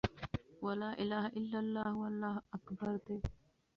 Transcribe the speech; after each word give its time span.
وَلَا 0.61 0.93
إِلَهَ 0.99 1.27
إلَّا 1.27 1.59
اللهُ، 1.59 1.97
وَاللهُ 1.97 2.41
أكْبَرُ 2.53 2.99
دي. 3.07 3.21